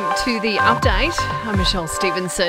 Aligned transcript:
Welcome 0.00 0.24
to 0.24 0.40
the 0.40 0.56
update. 0.56 1.14
I'm 1.44 1.58
Michelle 1.58 1.86
Stevenson. 1.86 2.48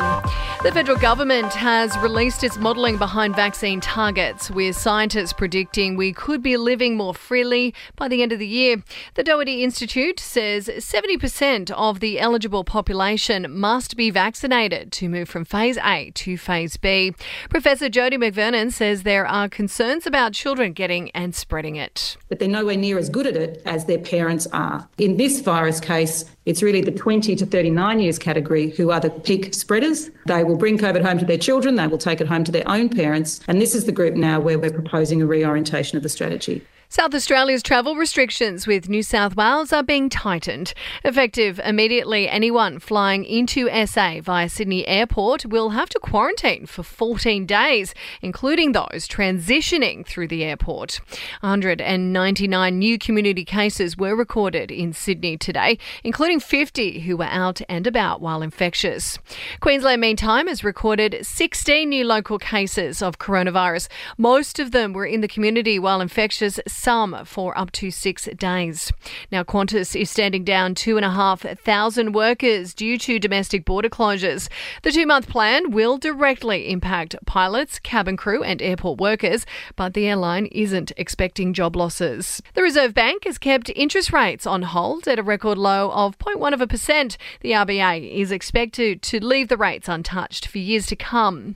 The 0.64 0.72
federal 0.72 0.98
government 0.98 1.52
has 1.54 1.98
released 1.98 2.46
its 2.46 2.58
modelling 2.58 2.98
behind 2.98 3.36
vaccine 3.36 3.82
targets, 3.82 4.50
with 4.50 4.78
scientists 4.78 5.34
predicting 5.34 5.98
we 5.98 6.14
could 6.14 6.42
be 6.42 6.56
living 6.56 6.96
more 6.96 7.14
freely 7.14 7.74
by 7.98 8.08
the 8.08 8.24
end 8.24 8.32
of 8.32 8.40
the 8.40 8.48
year. 8.48 8.82
The 9.16 9.24
Doherty 9.24 9.66
Institute 9.66 10.18
says 10.18 10.68
70% 10.68 11.72
of 11.72 12.00
the 12.00 12.22
eligible 12.22 12.64
population 12.64 13.48
must 13.50 13.98
be 13.98 14.12
vaccinated 14.12 14.94
to 14.94 15.10
move 15.10 15.28
from 15.28 15.44
phase 15.44 15.78
A 15.84 16.12
to 16.12 16.38
phase 16.38 16.78
B. 16.78 17.14
Professor 17.50 17.90
Jodie 17.90 18.14
McVernon 18.14 18.72
says 18.72 19.04
there 19.04 19.26
are 19.26 19.50
concerns 19.50 20.08
about 20.08 20.32
children 20.32 20.72
getting 20.72 21.12
and 21.12 21.36
spreading 21.36 21.76
it. 21.76 22.16
But 22.30 22.40
they're 22.40 22.48
nowhere 22.48 22.78
near 22.78 22.98
as 22.98 23.10
good 23.10 23.28
at 23.28 23.36
it 23.36 23.62
as 23.66 23.86
their 23.86 24.00
parents 24.00 24.48
are. 24.54 24.88
In 24.98 25.18
this 25.18 25.42
virus 25.42 25.82
case, 25.82 26.24
it's 26.46 26.64
really 26.64 26.82
the 26.82 26.92
20 26.92 27.36
to 27.42 27.46
39 27.48 28.00
years 28.00 28.20
category 28.20 28.70
who 28.70 28.92
are 28.92 29.00
the 29.00 29.10
peak 29.10 29.54
spreaders. 29.54 30.12
They 30.28 30.44
will 30.44 30.58
bring 30.58 30.78
COVID 30.78 31.04
home 31.04 31.18
to 31.18 31.26
their 31.26 31.38
children, 31.38 31.76
they 31.76 31.88
will 31.88 31.98
take 31.98 32.22
it 32.22 32.28
home 32.28 32.44
to 32.44 32.52
their 32.52 32.68
own 32.70 32.88
parents. 32.88 33.42
And 33.48 33.60
this 33.60 33.76
is 33.76 33.86
the 33.86 33.92
group 33.92 34.14
now 34.16 34.40
where 34.40 34.60
we're 34.60 34.72
proposing 34.72 35.22
a 35.22 35.26
reorientation 35.26 35.98
of 35.98 36.04
the 36.04 36.10
strategy. 36.10 36.62
South 36.94 37.16
Australia's 37.16 37.64
travel 37.64 37.96
restrictions 37.96 38.68
with 38.68 38.90
New 38.90 39.02
South 39.02 39.38
Wales 39.38 39.72
are 39.72 39.82
being 39.82 40.10
tightened. 40.10 40.74
Effective 41.06 41.58
immediately, 41.64 42.28
anyone 42.28 42.80
flying 42.80 43.24
into 43.24 43.70
SA 43.86 44.20
via 44.20 44.50
Sydney 44.50 44.86
Airport 44.86 45.46
will 45.46 45.70
have 45.70 45.88
to 45.88 46.00
quarantine 46.00 46.66
for 46.66 46.84
14 46.84 47.46
days, 47.46 47.94
including 48.22 48.74
those 48.74 49.08
transitioning 49.08 50.06
through 50.06 50.28
the 50.28 50.44
airport. 50.44 51.00
199 51.40 52.78
new 52.78 52.98
community 52.98 53.46
cases 53.46 53.96
were 53.96 54.14
recorded 54.14 54.70
in 54.70 54.92
Sydney 54.92 55.38
today, 55.38 55.78
including 56.04 56.42
50 56.42 57.00
who 57.00 57.21
were 57.22 57.28
out 57.28 57.62
and 57.70 57.86
about 57.86 58.20
while 58.20 58.42
infectious. 58.42 59.20
Queensland, 59.60 60.02
meantime, 60.02 60.48
has 60.48 60.64
recorded 60.64 61.20
16 61.22 61.88
new 61.88 62.04
local 62.04 62.40
cases 62.40 63.04
of 63.04 63.20
coronavirus. 63.20 63.88
Most 64.18 64.58
of 64.58 64.72
them 64.72 64.92
were 64.92 65.06
in 65.06 65.22
the 65.22 65.28
community 65.28 65.78
while 65.78 66.02
infectious 66.02 66.60
some 66.68 67.24
for 67.26 67.56
up 67.56 67.72
to 67.74 67.92
six 67.92 68.28
days. 68.36 68.92
Now, 69.32 69.44
Qantas 69.44 69.96
is 69.96 70.10
standing 70.10 70.44
down 70.44 70.74
two 70.74 70.98
and 70.98 71.06
a 71.06 71.12
half 71.12 71.42
thousand 71.42 72.14
workers 72.14 72.74
due 72.74 72.98
to 72.98 73.20
domestic 73.20 73.66
border 73.66 73.90
closures. 73.90 74.50
The 74.82 74.92
two 74.92 75.06
month 75.06 75.30
plan 75.30 75.70
will 75.70 76.00
directly 76.00 76.72
impact 76.72 77.16
pilots, 77.28 77.78
cabin 77.78 78.18
crew, 78.18 78.42
and 78.42 78.64
airport 78.64 79.00
workers, 79.00 79.46
but 79.76 79.94
the 79.94 80.08
airline 80.08 80.48
isn't 80.48 80.92
expecting 80.98 81.54
job 81.54 81.76
losses. 81.76 82.42
The 82.56 82.64
Reserve 82.64 82.96
Bank 82.96 83.26
has 83.26 83.38
kept 83.38 83.70
interest 83.76 84.12
rates 84.12 84.48
on 84.48 84.64
hold 84.64 85.08
at 85.08 85.20
a 85.20 85.24
record 85.24 85.60
low 85.60 85.92
of 85.92 86.18
0.1 86.18 86.54
of 86.54 86.62
a 86.62 86.68
percent. 86.72 87.11
The 87.42 87.52
RBA 87.52 88.12
is 88.12 88.32
expected 88.32 89.02
to 89.04 89.24
leave 89.24 89.48
the 89.48 89.58
rates 89.58 89.88
untouched 89.88 90.48
for 90.48 90.58
years 90.58 90.86
to 90.88 90.96
come. 90.96 91.56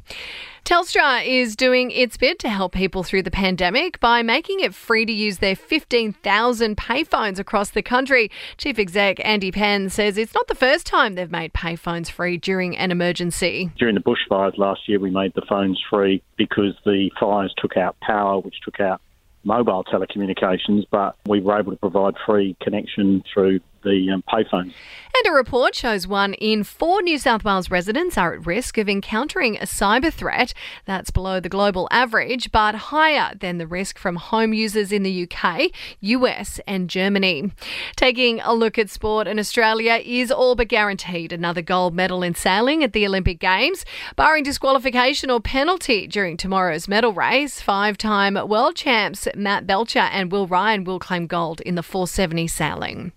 Telstra 0.65 1.23
is 1.23 1.55
doing 1.55 1.91
its 1.91 2.17
bit 2.17 2.39
to 2.39 2.49
help 2.49 2.73
people 2.73 3.03
through 3.03 3.21
the 3.21 3.29
pandemic 3.29 3.99
by 3.99 4.23
making 4.23 4.61
it 4.61 4.73
free 4.73 5.05
to 5.05 5.13
use 5.13 5.37
their 5.37 5.55
15,000 5.55 6.75
payphones 6.75 7.37
across 7.37 7.69
the 7.69 7.83
country. 7.83 8.31
Chief 8.57 8.79
Exec 8.79 9.23
Andy 9.23 9.51
Penn 9.51 9.91
says 9.91 10.17
it's 10.17 10.33
not 10.33 10.47
the 10.47 10.55
first 10.55 10.87
time 10.87 11.13
they've 11.13 11.29
made 11.29 11.53
payphones 11.53 12.09
free 12.09 12.37
during 12.37 12.75
an 12.77 12.89
emergency. 12.89 13.69
During 13.77 13.93
the 13.93 14.01
bushfires 14.01 14.57
last 14.57 14.89
year, 14.89 14.99
we 14.99 15.11
made 15.11 15.33
the 15.35 15.43
phones 15.47 15.79
free 15.87 16.23
because 16.35 16.73
the 16.83 17.11
fires 17.19 17.53
took 17.57 17.77
out 17.77 17.95
power, 17.99 18.39
which 18.39 18.55
took 18.63 18.79
out 18.79 19.01
mobile 19.43 19.83
telecommunications, 19.83 20.85
but 20.89 21.15
we 21.27 21.39
were 21.39 21.59
able 21.59 21.71
to 21.71 21.77
provide 21.77 22.15
free 22.25 22.57
connection 22.59 23.23
through 23.31 23.59
the 23.83 24.09
um, 24.11 24.23
payphones. 24.27 24.73
And 25.17 25.31
a 25.31 25.37
report 25.37 25.75
shows 25.75 26.05
one 26.05 26.33
in 26.33 26.65
four 26.65 27.01
New 27.01 27.17
South 27.17 27.45
Wales 27.45 27.71
residents 27.71 28.17
are 28.17 28.33
at 28.33 28.45
risk 28.45 28.77
of 28.77 28.89
encountering 28.89 29.55
a 29.55 29.61
cyber 29.61 30.11
threat. 30.11 30.53
That's 30.83 31.09
below 31.09 31.39
the 31.39 31.47
global 31.47 31.87
average, 31.89 32.51
but 32.51 32.75
higher 32.75 33.33
than 33.33 33.57
the 33.57 33.65
risk 33.65 33.97
from 33.97 34.17
home 34.17 34.51
users 34.53 34.91
in 34.91 35.03
the 35.03 35.23
UK, 35.23 35.71
US, 36.01 36.59
and 36.67 36.89
Germany. 36.89 37.49
Taking 37.95 38.41
a 38.41 38.53
look 38.53 38.77
at 38.77 38.89
sport, 38.89 39.25
and 39.25 39.39
Australia 39.39 40.01
is 40.03 40.31
all 40.31 40.53
but 40.53 40.67
guaranteed 40.67 41.31
another 41.31 41.61
gold 41.61 41.95
medal 41.95 42.21
in 42.21 42.35
sailing 42.35 42.83
at 42.83 42.91
the 42.91 43.05
Olympic 43.05 43.39
Games. 43.39 43.85
Barring 44.17 44.43
disqualification 44.43 45.29
or 45.29 45.39
penalty 45.39 46.07
during 46.07 46.35
tomorrow's 46.35 46.89
medal 46.89 47.13
race, 47.13 47.61
five 47.61 47.97
time 47.97 48.33
world 48.49 48.75
champs 48.75 49.29
Matt 49.33 49.65
Belcher 49.65 49.99
and 49.99 50.29
Will 50.29 50.45
Ryan 50.45 50.83
will 50.83 50.99
claim 50.99 51.25
gold 51.25 51.61
in 51.61 51.75
the 51.75 51.83
470 51.83 52.49
sailing. 52.49 53.13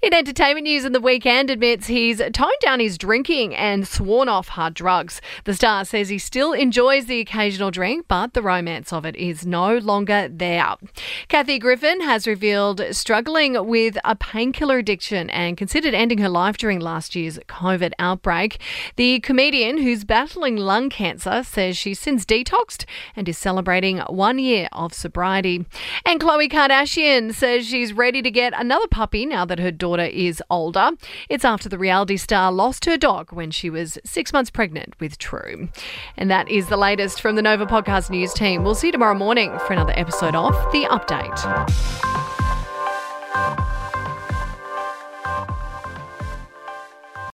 In 0.00 0.14
entertainment 0.14 0.68
news 0.68 0.84
in 0.84 0.92
the 0.92 1.00
Weeknd, 1.00 1.31
admits 1.32 1.86
he's 1.86 2.18
toned 2.32 2.52
down 2.60 2.80
his 2.80 2.98
drinking 2.98 3.54
and 3.54 3.86
sworn 3.86 4.28
off 4.28 4.48
hard 4.48 4.74
drugs. 4.74 5.20
The 5.44 5.54
star 5.54 5.84
says 5.84 6.08
he 6.08 6.18
still 6.18 6.52
enjoys 6.52 7.06
the 7.06 7.20
occasional 7.20 7.70
drink, 7.70 8.06
but 8.08 8.34
the 8.34 8.42
romance 8.42 8.92
of 8.92 9.04
it 9.04 9.16
is 9.16 9.46
no 9.46 9.78
longer 9.78 10.28
there. 10.28 10.74
Kathy 11.28 11.58
Griffin 11.58 12.00
has 12.02 12.26
revealed 12.26 12.82
struggling 12.90 13.66
with 13.66 13.96
a 14.04 14.14
painkiller 14.14 14.78
addiction 14.78 15.30
and 15.30 15.56
considered 15.56 15.94
ending 15.94 16.18
her 16.18 16.28
life 16.28 16.56
during 16.56 16.80
last 16.80 17.14
year's 17.14 17.38
COVID 17.48 17.92
outbreak. 17.98 18.60
The 18.96 19.20
comedian, 19.20 19.78
who's 19.78 20.04
battling 20.04 20.56
lung 20.56 20.90
cancer, 20.90 21.42
says 21.42 21.76
she's 21.76 21.98
since 21.98 22.24
detoxed 22.24 22.84
and 23.16 23.28
is 23.28 23.38
celebrating 23.38 23.98
one 24.00 24.38
year 24.38 24.68
of 24.72 24.94
sobriety. 24.94 25.64
And 26.04 26.20
Khloe 26.20 26.50
Kardashian 26.50 27.32
says 27.32 27.66
she's 27.66 27.92
ready 27.92 28.22
to 28.22 28.30
get 28.30 28.52
another 28.56 28.86
puppy 28.88 29.26
now 29.26 29.44
that 29.44 29.58
her 29.58 29.70
daughter 29.70 30.04
is 30.04 30.42
older. 30.50 30.90
It's 31.28 31.44
after 31.44 31.68
the 31.68 31.78
reality 31.78 32.16
star 32.16 32.52
lost 32.52 32.84
her 32.84 32.96
dog 32.96 33.32
when 33.32 33.50
she 33.50 33.70
was 33.70 33.98
six 34.04 34.32
months 34.32 34.50
pregnant 34.50 34.94
with 35.00 35.18
True. 35.18 35.68
And 36.16 36.30
that 36.30 36.48
is 36.48 36.68
the 36.68 36.76
latest 36.76 37.20
from 37.20 37.36
the 37.36 37.42
Nova 37.42 37.66
Podcast 37.66 38.10
News 38.10 38.32
team. 38.32 38.64
We'll 38.64 38.74
see 38.74 38.88
you 38.88 38.92
tomorrow 38.92 39.14
morning 39.14 39.58
for 39.66 39.72
another 39.72 39.94
episode 39.96 40.34
of 40.34 40.52
The 40.72 40.84
Update. 40.90 41.38